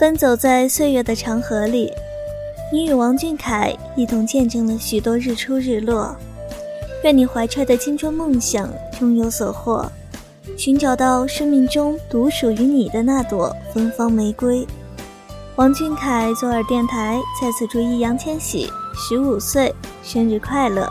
[0.00, 1.92] 奔走在岁月的长河里。
[2.72, 6.16] 你与王俊凯一同见证了许多日出日落。
[7.04, 9.90] 愿你怀揣的青春梦想终有所获
[10.56, 14.66] 寻找到生命中独属于你的那朵芬芳玫瑰。
[15.56, 20.90] 王俊凯左耳电台再次祝易烊千玺十五岁生日快乐！